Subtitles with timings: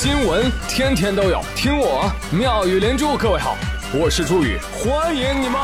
[0.00, 3.16] 新闻天天都有，听我妙语连珠。
[3.16, 3.56] 各位好，
[3.92, 5.60] 我是朱宇，欢迎你们！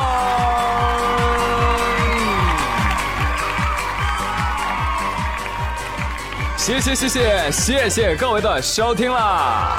[6.57, 9.79] 谢谢谢谢谢谢各位的收听啦！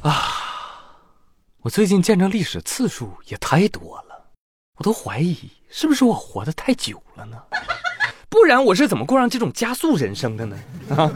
[0.00, 0.32] 啊，
[1.60, 4.30] 我最近见证历史次数也太多了，
[4.76, 5.36] 我都怀疑
[5.68, 7.36] 是不是我活得太久了呢？
[8.36, 10.56] 不然我是怎么过上这种加速人生的呢？
[10.90, 11.10] 啊！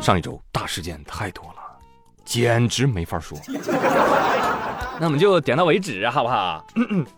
[0.00, 1.60] 上一周大事件太多了，
[2.24, 3.36] 简直没法说。
[4.98, 6.64] 那我们就点到为止，好不好？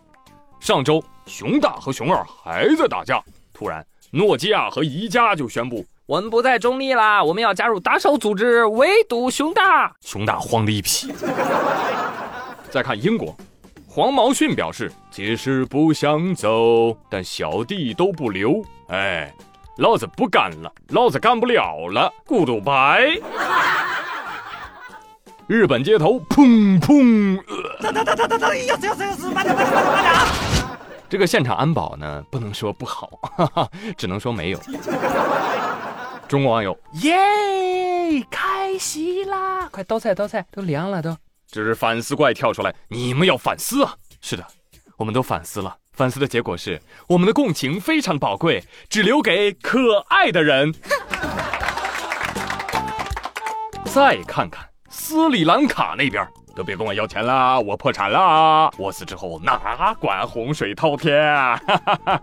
[0.59, 9.95] 上周熊大和熊二还在打架，突然诺基亚和宜家就宣布，我们不再中立啦，我们要加入打手组织，围堵熊大。
[10.01, 11.13] 熊大慌的一批。
[12.69, 13.33] 再看英国。
[13.95, 18.59] 黄毛逊表示：“即使不想走，但小弟都不留。
[18.87, 19.31] 哎，
[19.77, 23.21] 老子不干了，老子干不了了，Goodbye。”
[25.45, 27.39] 日本街头砰砰，
[31.07, 34.59] 这个现场安保呢，不能说不好，哈哈，只能说没有。
[36.27, 37.15] 中国网友：“耶，
[38.31, 39.69] 开席啦！
[39.69, 41.15] 快倒菜倒菜，都凉了都。”
[41.53, 43.93] 这是反思怪跳出来，你们要反思啊！
[44.21, 44.43] 是的，
[44.97, 50.73] 我们都反思了，反思的结果是我们的共情非常宝贵，只留给可爱的人。
[53.85, 61.13] 再看看斯里兰卡那边，都别跟我要钱啦，我破产啦，我死之后哪管洪水滔天？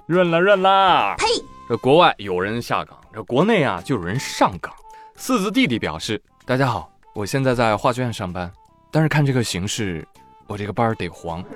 [0.07, 1.15] 润了润了。
[1.17, 1.27] 呸！
[1.69, 4.75] 这国外有人下岗，这国内啊就有人上岗。
[5.15, 8.51] 四字弟弟表示：大家好，我现在在画卷上班。
[8.91, 10.07] 但是看这个形势，
[10.47, 11.45] 我这个班得黄。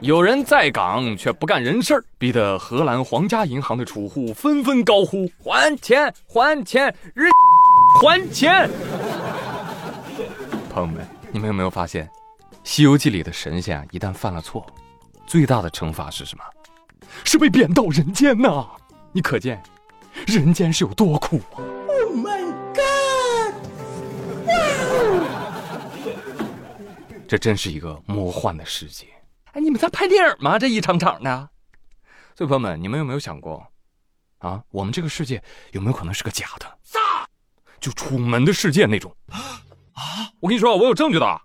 [0.00, 7.26] 有人在岗却不干人事儿，逼得荷兰皇家银行的储户纷纷高呼：“还钱，还钱，日
[8.00, 8.68] 还钱！”
[10.68, 12.06] 朋友们，你们有没有发现，
[12.62, 14.66] 《西游记》里的神仙啊，一旦犯了错，
[15.26, 16.44] 最大的惩罚是什么？
[17.24, 18.66] 是被贬到人间呐！
[19.10, 19.62] 你可见，
[20.26, 21.64] 人间是有多苦啊
[27.34, 29.06] 这真是一个魔幻的世界。
[29.54, 30.56] 哎，你们在拍电影吗？
[30.56, 31.48] 这一场场的。
[32.36, 33.66] 所以朋友们，你们有没有想过，
[34.38, 35.42] 啊，我们这个世界
[35.72, 36.78] 有没有可能是个假的？
[37.80, 39.12] 就楚门的世界那种。
[39.32, 39.58] 啊！
[40.38, 41.40] 我跟你说，我有证据的。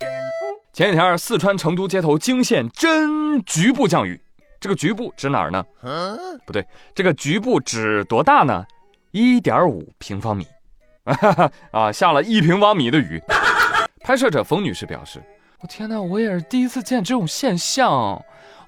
[0.73, 4.21] 前几天四川成都街头惊现真局部降雨，
[4.59, 5.65] 这个局部指哪儿呢？
[6.45, 6.63] 不对，
[6.93, 8.63] 这个局部指多大呢？
[9.09, 10.45] 一点五平方米。
[11.73, 11.91] 啊！
[11.91, 13.19] 下了一平方米的雨。
[14.05, 15.19] 拍摄者冯女士表示
[15.61, 17.91] ：“我天呐，我也是第一次见这种现象。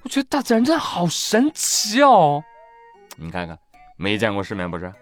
[0.02, 2.42] 我觉得大自然真的好神奇哦。
[3.16, 3.58] 你看看，
[3.96, 4.92] 没见过世面不是？”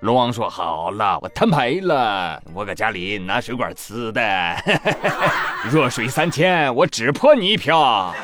[0.00, 2.40] 龙王说：“好了，我摊牌了。
[2.52, 4.56] 我搁家里拿水管呲的，
[5.72, 8.14] 弱水三千，我只泼你一瓢。”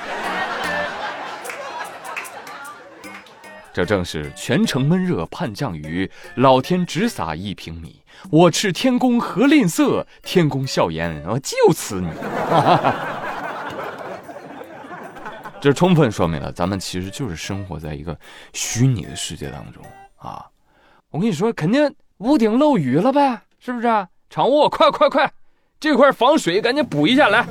[3.72, 8.02] 这正是全城闷热盼降雨，老天只撒一平米。
[8.30, 12.08] 我斥天公何吝啬，天公笑言：“我就此你。
[15.60, 18.18] 这充分说明了咱们其实就是生活在一个
[18.52, 19.80] 虚拟的世界当中
[20.16, 20.44] 啊！
[21.10, 23.86] 我跟你说，肯定屋顶漏雨了呗，是不是？
[24.28, 25.32] 场务，快快快，
[25.78, 27.46] 这块防水赶紧补一下来。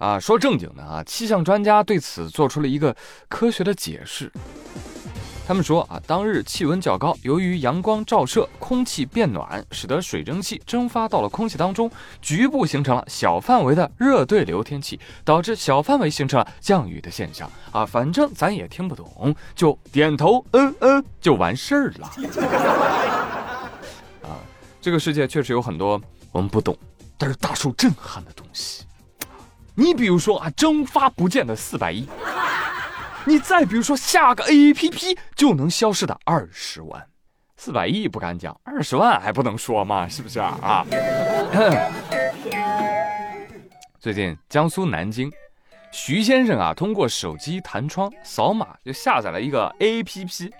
[0.00, 2.96] 啊，说正经的啊，气象专家对此做出了一个
[3.28, 4.32] 科学的解释。
[5.46, 11.90] 他们说啊，当日气温较高，由于阳光照射，空气变暖，使得水蒸气蒸发到了空气当中，
[12.22, 17.50] 局部形成了小范围的热对流天气，导致小范围形成了降雨的现象。
[17.70, 22.06] 啊，反正咱也听不懂，就点头嗯嗯就完事儿了。
[24.22, 24.38] 啊，
[24.80, 26.00] 这个世界确实有很多
[26.32, 26.74] 我们不懂，
[27.18, 28.84] 但是大受震撼的东西。
[29.74, 32.06] 你比如说啊，蒸发不见的四百亿，
[33.24, 37.06] 你再比如说下个 A P P 就能消失的二十万，
[37.56, 40.08] 四百亿不敢讲，二十万还不能说吗？
[40.08, 40.58] 是不是啊？
[40.62, 40.86] 啊！
[43.98, 45.30] 最近江苏南京，
[45.92, 50.52] 徐先生啊，通过手机弹窗扫码就下载了一个 A P P，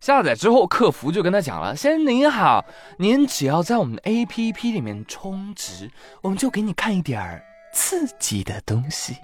[0.00, 2.64] 下载之后客服就跟他讲了：“先生您好，
[2.98, 5.90] 您只要在我们的 A P P 里面充值，
[6.22, 9.16] 我们就给你看一点儿。”刺激的东西，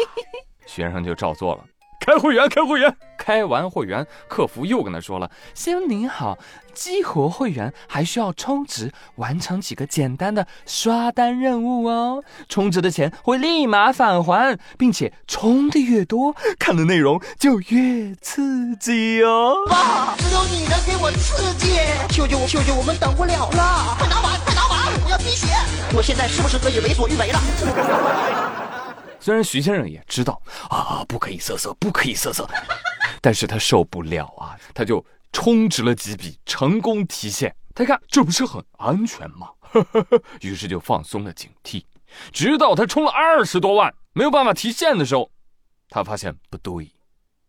[0.66, 1.64] 学生就照做了。
[2.00, 2.96] 开会员，开会员。
[3.20, 6.38] 开完会员，客服又跟他说了：“先生您好，
[6.72, 12.24] 激活会员还需要充值，完成几个简单的刷单任务哦。
[12.48, 21.76] 充值的钱会立马返还，并且充的越多，看的内容就越刺激哦。”爸，只有你能给我刺激！
[22.08, 23.96] 救救我，救救我们等不了了！
[23.98, 25.48] 快拿碗，快拿碗，我要滴血！
[25.94, 27.38] 我现在是不是可以为所欲为了？
[29.20, 30.40] 虽然徐先生也知道
[30.70, 32.48] 啊，不可以色色，不可以色色，
[33.20, 37.54] 但是他受不了啊，他就充值了几笔，成功提现。
[37.74, 39.48] 他看这不是很安全吗？
[40.42, 41.84] 于是就放松了警惕。
[42.32, 45.30] 直到他充了二十多万，没有办法提现的时候，
[45.88, 46.92] 他发现不对，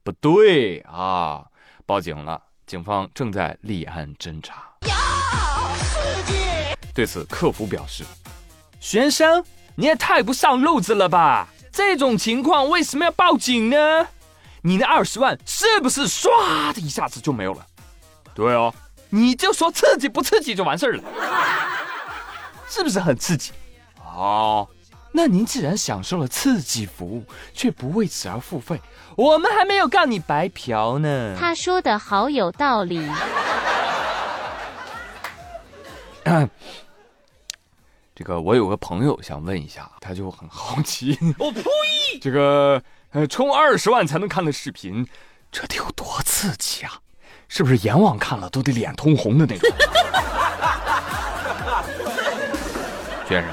[0.03, 1.45] 不对啊！
[1.85, 4.71] 报警了，警方正在立案侦查。
[6.94, 8.03] 对此，客服表示
[8.79, 9.44] ：“先生，
[9.75, 14.07] 你也太不上路子了吧！”这种情况为什么要报警呢？
[14.62, 17.66] 你那二十万是不是唰的一下子就没有了？
[18.34, 18.74] 对啊，
[19.10, 21.04] 你就说刺激不刺激就完事儿了，
[22.69, 23.52] 是不是很刺激？
[23.98, 24.68] 哦，
[25.12, 28.80] 那您既然享受了刺激服务，却不为此而付费，
[29.18, 31.36] 我们还没有告你白嫖呢。
[31.40, 33.06] 他说的好有道理。
[38.14, 41.18] 这个我有个朋友想问一下，他就很好奇。
[41.40, 41.64] 我呸！
[42.22, 42.81] 这个
[43.12, 45.08] 呃，充二十万才能看的视频，
[45.52, 46.94] 这得有多刺激啊？
[47.50, 49.69] 是不是阎王看了都得脸通红的那种？
[53.28, 53.52] 先生，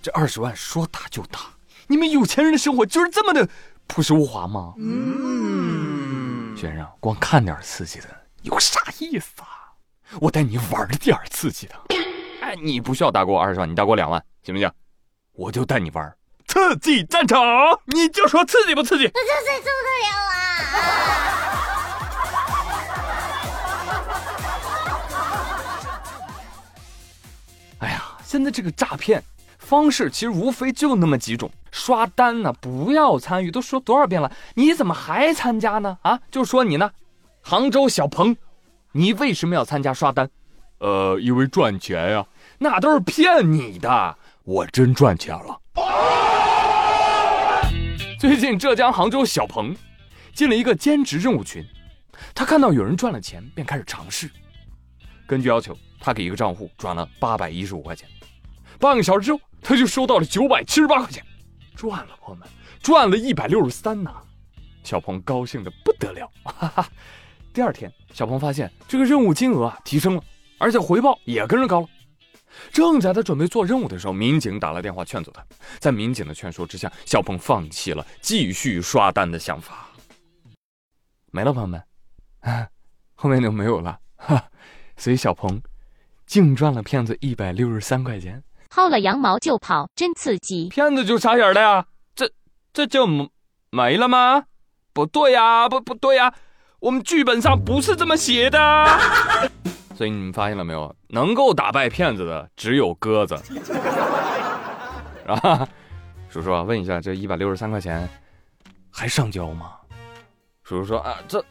[0.00, 1.40] 这二十万说打就打，
[1.86, 3.46] 你们有钱人的生活就是这么的
[3.86, 4.72] 朴实无华吗？
[4.78, 6.56] 嗯。
[6.56, 8.06] 先生，光看点刺激的
[8.42, 9.68] 有啥意思啊？
[10.18, 11.74] 我带你玩点刺激的。
[12.40, 14.70] 哎你不需要打过二十万，你打过两万，行不行？
[15.32, 16.10] 我就带你玩
[16.62, 17.42] 刺激战场，
[17.86, 19.10] 你就说刺激不刺激？
[19.12, 20.36] 那这谁受得了啊？
[27.80, 29.20] 哎呀，现在这个诈骗
[29.58, 35.98] 方式其实无非就那么几种，刷单呢，不要参与，都说多少遍了，你怎么还参加呢？
[36.02, 36.92] 啊，就说你呢，
[37.40, 38.36] 杭州小鹏，
[38.92, 40.30] 你为什么要参加刷单？
[40.78, 42.24] 呃，因为赚钱呀。
[42.58, 45.58] 那都是骗你的，我真赚钱了。
[48.22, 49.74] 最近浙江杭州小鹏
[50.32, 51.66] 进了一个兼职任务群，
[52.32, 54.30] 他看到有人赚了钱，便开始尝试。
[55.26, 58.08] 根据要求，他给一个账户转了八百一十五块钱，
[58.78, 61.20] 半个小时之后，他就收到了九百七十八块钱，
[61.74, 62.48] 赚了，朋友们，
[62.80, 64.14] 赚了一百六十三呢。
[64.84, 66.30] 小鹏高兴的不得了。
[66.44, 66.88] 哈哈。
[67.52, 70.22] 第二天，小鹏发现这个任务金额啊提升了，
[70.58, 71.88] 而且回报也跟着高了。
[72.72, 75.44] 正在他准备做任务的时候，民警打了电话劝阻他。
[75.78, 79.88] 在民警的劝说之下，小鹏放弃了继续刷单的想法。
[81.30, 81.82] 没了，朋友们，
[82.40, 82.66] 啊
[83.14, 83.98] 后面就没有了。
[84.16, 84.44] 哈，
[84.96, 85.60] 所以小鹏
[86.26, 88.42] 净赚了骗子一百六十三块钱。
[88.70, 90.68] 薅了羊毛就跑，真刺激！
[90.68, 92.30] 骗子就傻眼了呀，这
[92.72, 93.06] 这就
[93.70, 94.44] 没了吗？
[94.92, 96.34] 不对呀，不不对呀，
[96.80, 98.58] 我们剧本上不是这么写的。
[100.02, 100.92] 所以你们发现了没有？
[101.10, 103.36] 能够打败骗子的只有鸽子，
[105.28, 105.68] 啊，
[106.28, 108.08] 叔叔啊，问一下，这一百六十三块钱
[108.90, 109.74] 还上交吗？
[110.64, 111.44] 叔叔说啊，这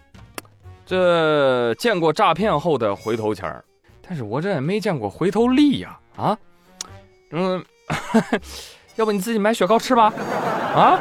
[0.85, 3.63] 这见过诈骗后的回头钱儿，
[4.05, 6.37] 但是我这也没见过回头利呀，啊，
[7.31, 7.63] 嗯，
[8.97, 10.11] 要不你自己买雪糕吃吧，
[10.75, 10.99] 啊，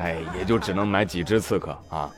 [0.00, 2.10] 哎，也就只能买几只刺客啊。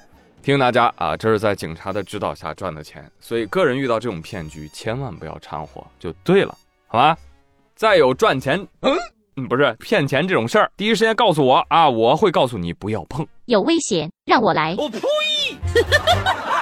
[0.45, 6.55] 提醒大家啊，这是在警察的指导下赚的钱，所以个人遇到这种骗局，千万不要掺和就对了，
[6.87, 7.17] 好吧？
[7.75, 14.75] 再有赚钱，嗯，不是骗钱这种事儿，第一时间告诉我啊，我会告诉你不要碰，有危险，让我来。
[14.77, 15.01] 我呸！